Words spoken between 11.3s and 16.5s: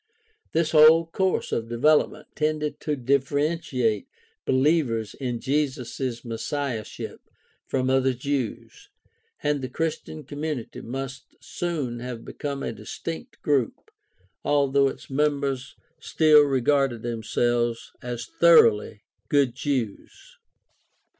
soon have become a distinct group, although its members still